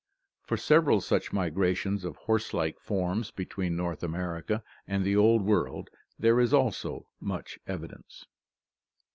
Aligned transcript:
For 0.47 0.57
several 0.57 0.99
such 0.99 1.31
migrations 1.31 2.03
of 2.03 2.15
horse 2.15 2.55
like 2.55 2.79
forms 2.79 3.29
between 3.29 3.75
North 3.75 4.01
America 4.01 4.63
and 4.87 5.03
the 5.03 5.15
Old 5.15 5.45
World 5.45 5.91
there 6.17 6.39
is 6.39 6.55
also 6.55 7.05
much 7.19 7.59
evidence. 7.67 8.25